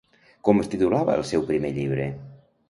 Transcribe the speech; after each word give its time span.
Com 0.47 0.61
es 0.63 0.71
titulava 0.71 1.19
el 1.19 1.27
seu 1.33 1.45
primer 1.51 1.73
llibre? 1.77 2.09